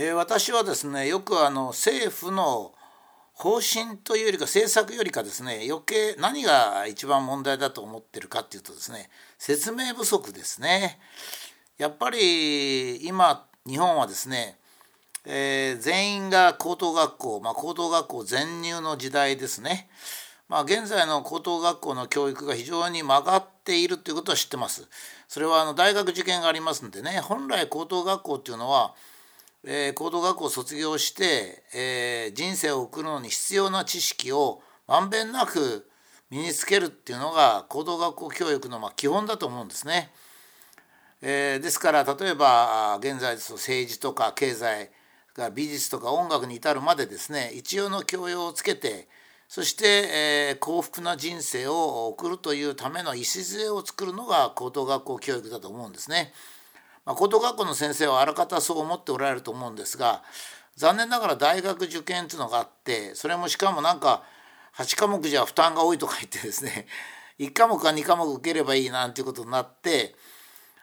[0.00, 2.72] えー、私はですねよくあの政府の
[3.32, 11.00] 方針というよりか政策よりかですね余計何が一番問題だと思ってるかっていうとですね説明不足ですね。
[11.78, 14.56] やっぱり今日本はですね、
[15.26, 19.88] えー、全員が高等学校、まあ、高等学校全入の時代ですね。
[20.48, 24.86] まあ、現在の高等学校の教育が非常に曲がっているということは知ってます。
[25.26, 28.94] それはあの大学受験がありますんでね本来高等学校っていうのは
[29.64, 35.88] えー、高等学校を卒業して、えー、人生を送るのに必要な知識をまんべんなく
[36.30, 40.10] 身につけるっていうのが高等学校教育のまあ基本だと思うんですね。
[41.20, 44.90] えー、ですから例えば現在ですと政治とか経済
[45.34, 49.08] が美術とか音楽に至るまでですね一応の教養をつけて
[49.48, 49.86] そして、
[50.52, 56.32] えー、幸福な人生を送るというための礎を作るのが高等学校教育だと思うんですね。
[57.08, 60.22] まあ、高等学校の先生はあらかたそう思っておられると思うんですが
[60.76, 64.22] 残念ながら大学受験っていうのがあってそれもしかもなんか
[64.76, 66.86] 8科目じゃ負担が多いとか言ってですね
[67.40, 70.16] 1科目か2科目受ければいいなんていうことになって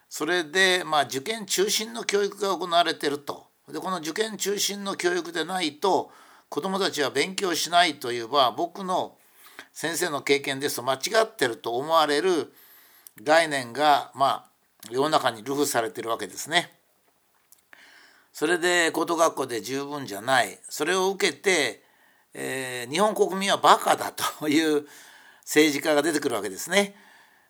[0.09, 3.45] それでまあ受験中心の教育が行われてると。
[3.71, 6.11] でこの受験中心の教育でないと
[6.49, 9.17] 子どもたちは勉強しないというは僕の
[9.73, 12.53] 先生の経験ですと間違ってると思われる
[13.23, 14.54] 概念がまあ
[14.91, 16.71] 世の中に流布されてるわけですね。
[18.31, 20.59] それで高等学校で十分じゃない。
[20.69, 21.83] それを受けて、
[22.33, 24.85] えー、日本国民はバカだという
[25.45, 26.95] 政治家が出てくるわけですね。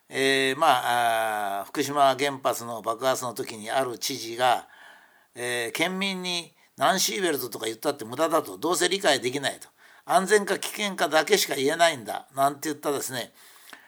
[0.10, 4.68] えー、まあ福島原発の爆発の時にある知事が、
[5.34, 8.58] えー、県民にナンシーベルトとか言ったって無駄だと。
[8.58, 9.68] どうせ理解できないと。
[10.06, 12.28] 安全か危険かだけしか言えないんだ。
[12.36, 13.34] なんて言ったですね。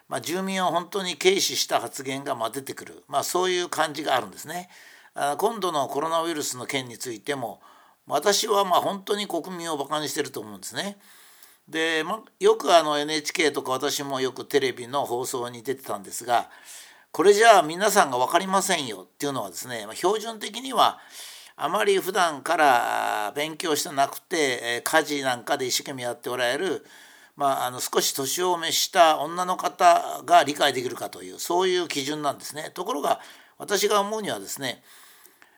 [0.09, 4.69] まあ、住民を本当に軽視した発言がま出てくる、まあ、そういう感じがあるんですね。
[5.37, 7.59] 今度のコロナウイルスの件についても
[8.05, 10.97] 私はま本当に国民をバカにしてると思うんですね。
[11.67, 16.49] で、まよくあの NHK とか私もよくテレビの放送に出てたんですが
[17.11, 20.99] これじゃあ皆さんが分かりませんよっていうのはですね、ま、標準的には
[21.57, 26.85] あまり普段から勉強してなくて家事なんかで一生懸命やっておられる
[27.37, 32.71] まあ、あの少し年を召した女の方が理解できるかというそういう基準なんですね。
[32.73, 33.21] ところが
[33.59, 34.81] 私が思うにはですね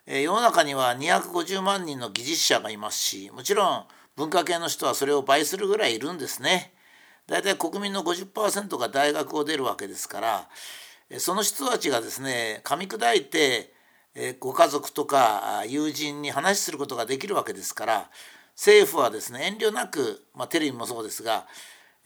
[0.06, 3.85] 世の中には250万人の技術者がいますしもちろん
[4.17, 6.73] 文化系の人はそれを倍するぐらいいるんですね。
[7.28, 10.50] 大体国民の50%が大学を出るわけですから
[11.19, 13.72] その人たちがですね噛み砕いて
[14.40, 18.09] ご家族とか友人に話することができるわけですから
[18.56, 21.48] 政府はですね遠慮なく、まあ、テレビもそうですが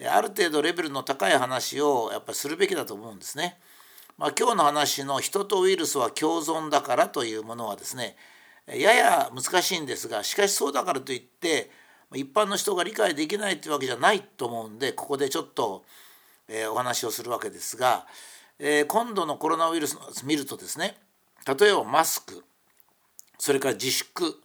[0.05, 3.57] ある程度レベルの高い話をやっぱりするべきだと思うんですね。
[4.17, 8.15] まあ、今日の話の人とウイルスは共存だからというものはですね
[8.67, 11.71] やや難しいんですがしかしそうだからといって
[12.13, 15.83] 一般の人が理解できないというわけじゃないと思うんでここでちょっと、
[16.47, 18.05] えー、お話をするわけですが、
[18.59, 20.95] えー、今度のコロナウイルスを見るとですね
[21.47, 22.43] 例えばマスク
[23.39, 24.39] それから自粛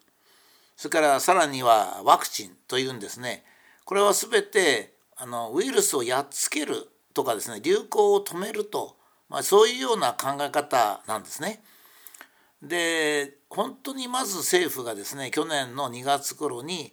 [0.78, 3.44] それからさらにはワクチンというんですね
[3.84, 8.96] これは全てあのウイルスをやっつけるとかですね流行を止めると、
[9.28, 11.62] まあ、そういうような考え方なんですね。
[12.62, 16.92] で本当にまず政府がですね去年の2月頃に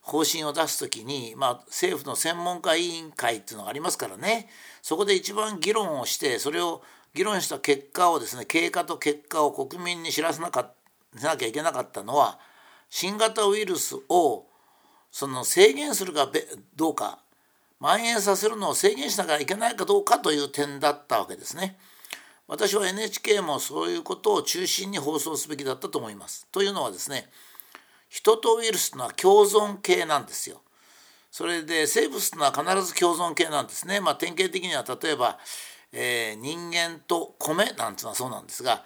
[0.00, 4.48] 方針を出す時に、まあ、政府の専門家委員会っていうのがありますからね
[4.82, 6.82] そこで一番議論をしてそれを
[7.14, 10.70] 議論した結果をですね経過と結果を国民に知らせなか
[11.22, 12.38] なきゃいけなかったのは
[12.88, 14.46] 新型ウイルスを
[15.10, 16.30] その制限するか
[16.76, 17.20] どうか
[17.80, 21.78] 蔓延させるのを制限しなきゃいけないかどうかという点だったわけですね。
[22.48, 26.46] 私は NHK もそういうことを中心に放送すべきだったと思います。
[26.52, 27.28] というのはですね
[28.08, 30.62] 人とウイルスというのは共存系なんですよ。
[31.30, 34.00] それで生物というのは必ず共存系なんですね。
[34.00, 35.38] まあ、典型的には例えば、
[35.92, 38.84] えー、人間と米なんていうのはそうなんですが、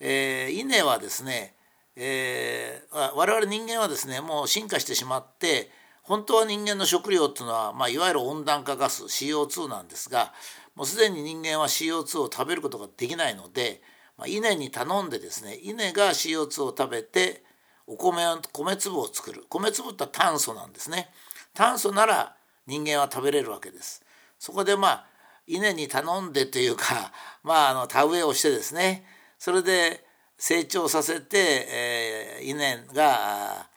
[0.00, 1.54] えー、稲はですね
[1.96, 5.70] えー、我々人間はですねもう進化してしまって
[6.02, 10.32] 本当は人間の食料っていうのは、まあ、いわゆる温暖化ガス CO2 なんですが
[10.74, 13.82] もうすでに人間は CO2 を食べることができないので、
[14.16, 17.44] まあ、稲に頼んでですね稲が CO2 を食べて
[17.86, 18.22] お米
[18.52, 19.44] 米粒を作る。
[19.48, 21.10] 米粒って炭素なんですね。
[21.54, 22.36] 炭素なら
[22.66, 24.02] 人間は食べれるわけです。
[24.38, 25.06] そこでまあ
[25.46, 27.12] 稲に頼んでというか
[27.42, 29.04] まああの田植えをしてですね
[29.38, 30.04] それで
[30.44, 33.68] 成長させて、えー、稲が、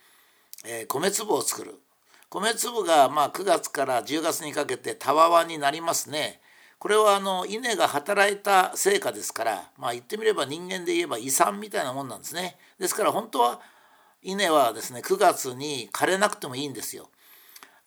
[0.65, 1.75] えー、米粒を作る
[2.31, 6.41] 米粒がまあ9月から10月にかけてたわわになりますね。
[6.79, 12.57] これはあの稲が働いた成果ですから、まあ、言ってみれば人間で言えば遺産みたいなもんなんですね。
[12.79, 13.61] ですから本当は
[14.23, 17.11] 稲はですね9月に枯れなくてもいいんですよ。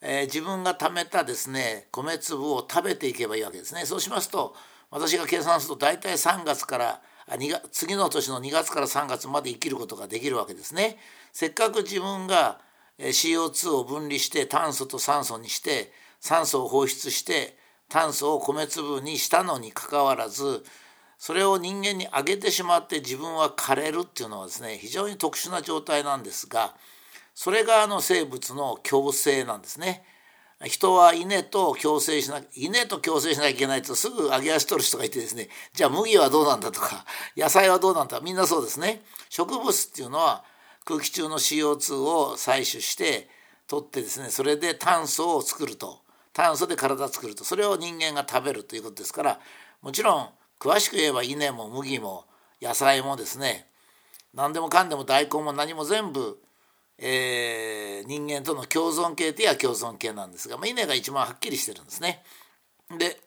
[0.01, 3.85] えー、自分が貯めたですね米粒を食べていけばいいわけですね。
[3.85, 4.55] そうしますと
[4.89, 7.01] 私が計算すると大体3月から
[7.71, 10.97] 次の年の2月から3月まで生きることができるわけですね。
[11.31, 12.59] せっかく自分が
[12.99, 20.63] CO2 を分離して炭素と酸素にして酸素を放出して炭素を米粒にしたのにかかわらず
[21.17, 26.75] それを人間にあげてしまって自分は枯れるっていうのはですね非常に特殊な状態なんですが
[27.35, 30.03] それがあの生物の共生なんですね。
[30.65, 37.05] 人は稲と共生しな稲と共生しなきゃいけないとすぐ揚げ足取る人がいてですねじゃあ麦はどうなんだとか
[37.37, 39.03] 野菜はどうなんだみんなそうですね。
[39.29, 40.43] 植物っていうのは
[40.83, 43.29] 空気中の CO2 を採取して
[43.67, 46.01] 取ってですねそれで炭素を作ると
[46.33, 49.39] 炭素で体作るとそれを人間が食べるということですから
[49.81, 50.29] もちろん
[50.59, 52.25] 詳しく言えば稲も麦も
[52.61, 53.69] 野菜もですね
[54.33, 56.39] 何でもかんでも大根も何も全部、
[57.01, 62.23] えー、人間との共存系といえば共存系なんですが、まあ、稲が一番はっきりしてるんですね。
[62.97, 63.19] で、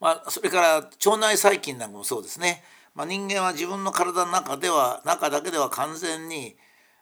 [0.00, 2.62] まあ、それから腸内細菌なんかもそうですね。
[2.94, 6.56] まあ、人間は自分の体の中では中だけでは完全に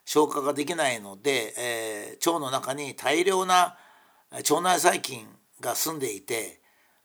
[0.05, 3.77] 消化ができないので、えー、腸の中に大量な
[4.31, 5.27] 腸内細菌
[5.61, 6.61] が住んでいて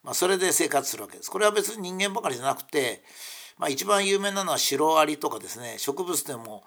[0.06, 1.32] まあ、それで生活するわけです。
[1.32, 3.04] これは別に人間ばかりじゃなくて、
[3.58, 6.64] まあ、一番有名なのはシロアリとかですね植物でも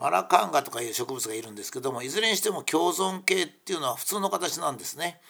[0.00, 5.20] マラカンガとかいう植物がいるんですけどもいずれにしても共存系っていうのは普通の形なんですね。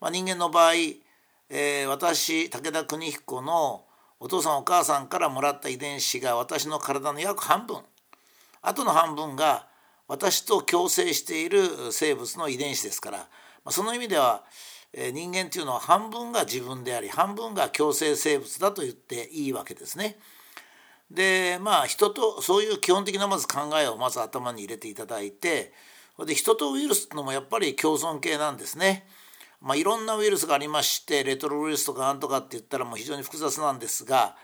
[0.00, 3.84] まあ、人間の場合、えー、私武田邦彦の
[4.20, 7.80] お父さんお母さんからもらった遺伝子が私の体の約半分
[8.62, 9.66] あとの半分が
[10.06, 13.24] 私と共生している生物の遺伝子ですから、ま
[13.66, 14.44] あ、その意味では
[14.92, 20.16] え人間というのは半分が自分であり半分が共生生物だと言っていいわけですね。
[21.10, 25.72] でまあ人とそういう基本的なまず考えをまず頭に入れていただいて
[26.26, 29.06] で人とウイルスってのもやっぱり共存系なんですね。
[29.60, 34.36] まあ、いろんなウイルスがありましてレトロウイルスとかなんとかって言ったらもう非常に複雑なんですが、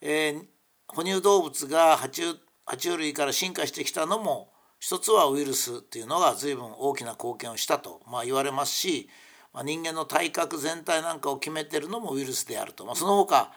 [0.00, 0.42] えー、
[0.88, 2.22] 哺乳動物が爬虫
[2.66, 9.08] 爬虫類から進化してきたのも一つはウイルスっていうのが随分大きな貢献をしたと、まあ、言われますし
[9.52, 13.52] まあ、人間の体格全体なんかを決めてるのもウイルスであると、まあ、その他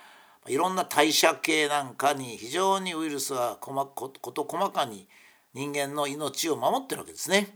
[0.48, 5.08] いろんな代謝系なんかに非常にウイルスは事細かに
[5.54, 7.56] 人間の命を守ってるわけですね。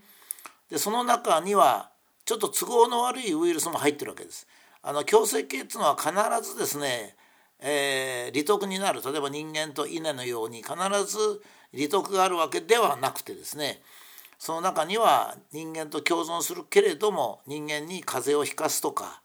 [0.70, 1.90] でその中には
[2.26, 4.48] ちょっと都合の悪いウイルスも入ってるわけです。
[4.84, 6.12] あの共生系っていうのは必
[6.48, 7.16] ずですね、
[7.60, 10.74] えー、利得になる例えば人間と稲のように必
[11.06, 11.42] ず
[11.74, 13.82] 利得があるわけではなくてですね
[14.38, 19.22] その中には人間と共存するけれども人間に風邪をひかすとか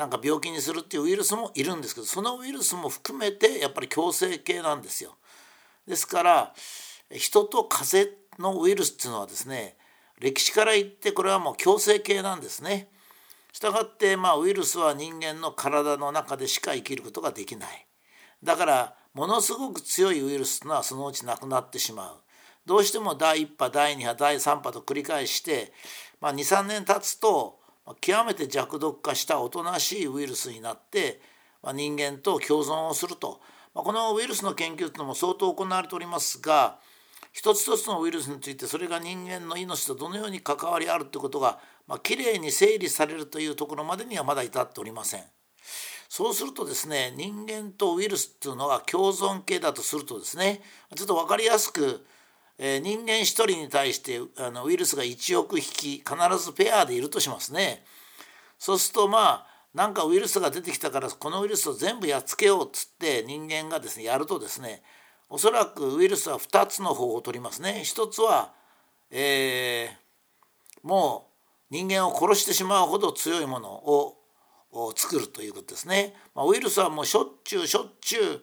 [0.00, 5.18] なんか病気にするっていうウイルスもいるんですけどそのウイルスも含めてやっぱり共生系なんですよ。
[5.86, 6.54] ですから
[7.10, 9.76] 人と風邪のウイルスっていうのはですね
[10.18, 12.88] 歴史から言ってこれはもう共生系なんですね。
[13.52, 17.86] したがってまあウイルスは人間の体の中でしか生きることができない。
[18.42, 22.16] だからものすごく強いウイルスというのはそのうちなくなってしまう。
[22.64, 25.74] どうしても第1波第2波第3波と繰り返して、
[26.22, 27.59] まあ、23年経つと
[28.00, 31.20] 極めて弱毒化したおとなしいウイルスになって、
[31.62, 33.40] まあ、人間と共存をすると、
[33.74, 36.78] まあ、このウイルスの研究というのも相当行われておりますが
[37.32, 45.22] 一つ一つのウイルスについてそれが人間の命とどのように関わりあるということが、まあ、きれいに整理されるというところまでにはまだ至っておりません。
[46.08, 50.60] そうするとですね人間とウイルスっていうのが共存系だとするとですね
[50.96, 52.04] ちょっと分かりやすく
[52.62, 57.82] えー、人間1人に対してあのウイルスが1億匹必ずペアでいるとしますね。
[58.58, 64.82] そうするとまあなんかウイルスが出てきたからこのウイルスを全部やっつけようっつって人間がですねやるとですね
[65.30, 67.80] おそらくウイルスは2つの方法を取りますね。
[67.82, 68.52] 一つは、
[69.10, 71.28] えー、も
[71.70, 74.16] う人間を殺してしまうほど強いものを
[74.94, 76.14] 作るということですね。
[76.34, 78.40] まあ、ウイルスはもうしょっちゅうしょっちゅう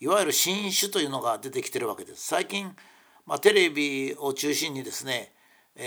[0.00, 2.26] いわゆる新種というのが出てきてるわけです。
[2.26, 2.76] 最近
[3.26, 5.32] まあ、テレビを中心にですね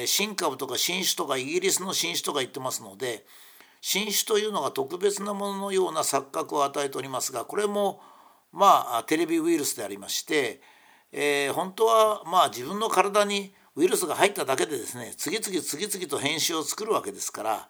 [0.05, 3.25] 新株とか新種とかイギリスの新種とか言ってますので
[3.81, 8.01] 新種というのが特別なもののような錯覚を与えておりますがこれも
[8.51, 10.62] まあテレビウイルスでありまして、
[11.12, 17.69] えー、本当はまあ自分の体にウイルスが入っただけでですね次々次々と変種を作るわけですから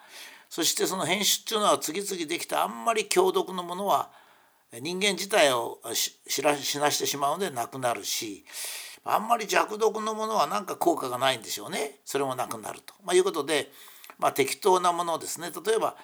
[0.49, 4.09] そしてその変種っていうのは次々できたあんまり強毒のものは
[4.81, 6.41] 人間自体を死
[6.79, 8.45] なしてしまうのでなくなるし
[9.03, 12.00] あんまり弱毒のものは何か効果がないんでしょうね。
[12.06, 13.72] それもなくなると、まあ、いうことで、
[14.18, 15.51] まあ、適当なものですね。
[15.65, 15.96] 例えば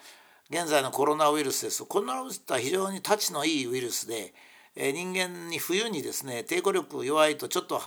[0.50, 1.80] 現在のコロナウイルスです。
[1.80, 4.34] とコロナウイルスは非常にたちのいいウイルスで、
[4.76, 7.82] えー、人間に冬にですね抵抗力弱いとちょっと、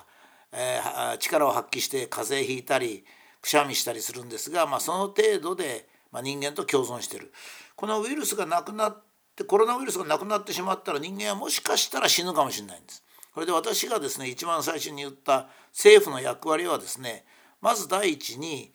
[0.53, 3.05] えー、力を発揮して風邪ひいたり
[3.41, 7.33] くしゃみしたりするんですが、まあ、その程度で、まあ、人間と共存してる。
[7.77, 9.03] このウイルスがなくなっ
[9.37, 13.05] てコロナウイルスがなくなってしまったら人間はもしかしたら死ぬかもしれないんです。
[13.38, 17.25] これで私がですね一番最初に言った政府の役割はですね
[17.61, 18.73] まず第一に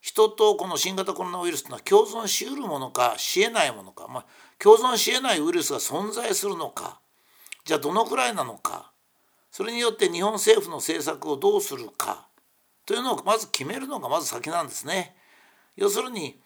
[0.00, 4.26] 人とこの新型コロナウイルスというのは共存しうるものかしえないものか、まあ、
[4.58, 6.98] 共存しえないウイルスが存在するのか
[7.66, 8.90] じゃあどのくらいなのか
[9.50, 12.26] それによって日本政府の政策をどうするか
[12.86, 15.14] というのをまず決めるのがまず先なんですね。
[15.76, 16.40] 要するに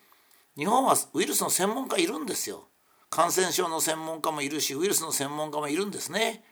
[0.56, 2.64] 日本はウイルスの専門家いるんですよ。
[3.10, 6.42] 感染症の専門家もいるしウイルスの専門家もいるんですね。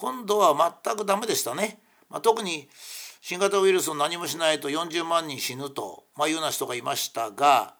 [0.00, 1.78] 今度は全くダメでしたね。
[2.08, 2.70] まあ、特に
[3.20, 7.74] 新型ウイルスを何もしないと40万人死ぬと、まあ、いうような人がいましたが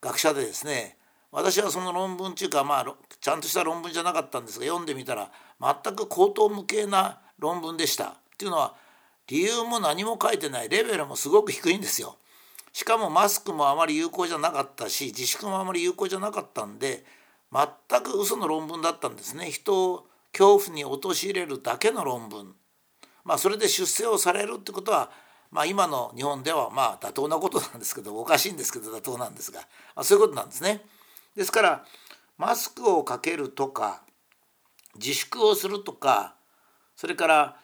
[0.00, 0.96] 学者でですね
[1.32, 8.04] 私はその論文っていうかまあちゃんとした論文じゃなかったんですが読んでみたら全く口頭無形な論文でした。
[8.04, 8.76] っていうのは
[9.26, 12.16] 理由も何も書いてないレベルもすごく低いんですよ。
[12.72, 17.04] しかもマスクもあまり有効じゃなかったし自粛もあまり有効じゃなかったんで
[17.52, 19.50] 全く嘘の論文だったんですね。
[19.50, 22.54] 人を恐怖に陥れるだけの論文
[23.24, 25.10] まあそれで出世をされるってことは
[25.50, 29.60] まあ今の日本ではまあ妥当なことなんですけどおかしいんですけど妥当なんですが、
[29.94, 30.82] まあ、そういうことなんですね。
[31.36, 31.84] ですから
[32.36, 34.02] マスクをかけるとか
[34.96, 36.34] 自粛をするとか
[36.96, 37.56] それから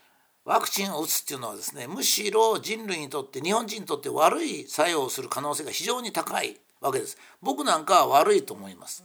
[0.44, 7.18] ワクチンを打つっていうのはですねむしろ人類にとって日本人にとって悪い作用をする可能性が非常に高いわけです。
[7.42, 9.04] 僕なんかは悪いと思います。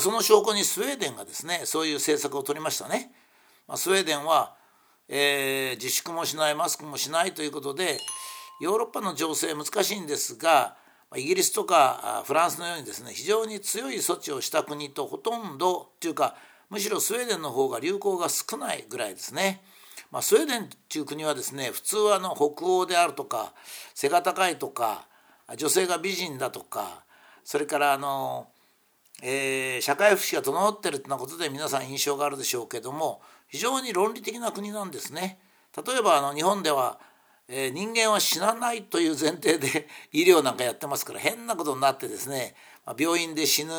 [0.00, 3.12] その証拠にスウェーデンがですねそういう政策を取りましたね。
[3.76, 4.54] スウェーデンは、
[5.08, 7.98] えー、自粛もしないマスクもしないということで
[8.60, 10.76] ヨーロッパの情勢難しいんですが
[11.16, 16.36] イギリスとかフランスのようにですね非常に強い措置をした国とほとんどというか
[16.70, 19.62] むしろスウェーデンの方が流行が少ないぐらいですね。
[20.10, 23.52] まあ、スウェーデンという国はですね普通はの北欧であるとか
[23.94, 25.06] 背が高いとか
[25.56, 27.04] 女性が美人だとか
[27.44, 28.46] それからあの
[29.24, 35.38] えー、社会福祉が整ってるってなことで皆さん印象があるでしょうけども非常に論理的な国なんですね。
[35.76, 36.98] 例えばあの日本では、
[37.48, 43.72] えー、人間は死なないという前提で 医療なんかやってますから変なことになってですね、まあ、病院で死ぬ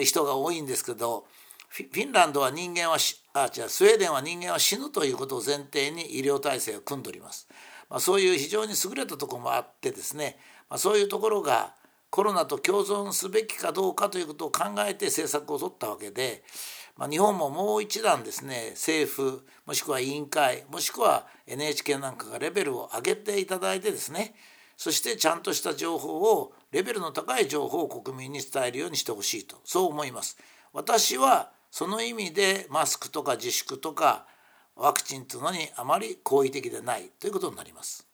[0.00, 1.26] 人が多いんですけど
[1.68, 2.98] フィンランドは人間は
[3.34, 7.48] あ違うスウェーデンは人間は死ぬということを前提に医療体制を組んでおります。
[7.90, 10.38] まあ、そういう非常に優れたところもあってですね、
[10.70, 11.74] まあ、そういうところが
[12.12, 16.44] コロナと共存すべきかどうかということを考えて政策を取ったわけで、
[16.98, 24.34] まあ、日本ももう一段ですね政府もしくは委員会もしくは NHK なんかがレベルを上げていただいてですね
[24.76, 30.36] そしてちゃんとした情報をレベルの高い情報を国民に伝えるようにしてほしいとそう思います。
[30.74, 34.26] 私はその意味でマスクとか自粛とか
[34.76, 38.11] ワクチンというのにあまり好意的でないということになります。